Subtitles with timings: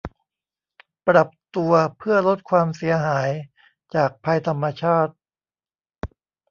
[1.07, 3.29] ปรับตัวเพื่อลดความเสียหาย
[3.95, 5.13] จากภัยธรรมชาติ